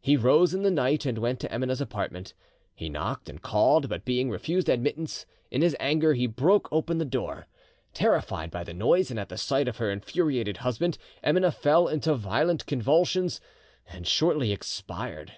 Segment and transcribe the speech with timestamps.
[0.00, 2.32] He rose in the night and went to Emineh's apartment;
[2.74, 7.04] he knocked and called, but being refused admittance, in his anger he broke open the
[7.04, 7.46] door.
[7.92, 12.14] Terrified by the noise; and at the sight of her infuriated husband, Emineh fell into
[12.14, 13.42] violent convulsions,
[13.92, 15.34] and shortly expired.